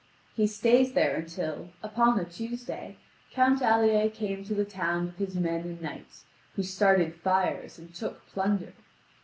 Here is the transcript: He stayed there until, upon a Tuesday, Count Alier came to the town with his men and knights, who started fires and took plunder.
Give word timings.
He 0.35 0.47
stayed 0.47 0.95
there 0.95 1.17
until, 1.17 1.69
upon 1.83 2.19
a 2.19 2.25
Tuesday, 2.25 2.97
Count 3.31 3.61
Alier 3.61 4.09
came 4.11 4.43
to 4.45 4.55
the 4.55 4.65
town 4.65 5.05
with 5.05 5.17
his 5.19 5.35
men 5.35 5.61
and 5.61 5.79
knights, 5.79 6.25
who 6.55 6.63
started 6.63 7.13
fires 7.13 7.77
and 7.77 7.93
took 7.93 8.25
plunder. 8.25 8.73